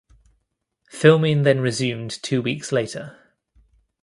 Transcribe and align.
Filming 0.89 1.43
then 1.43 1.59
resumed 1.61 2.09
two 2.23 2.41
weeks 2.41 2.71
later. 2.71 3.19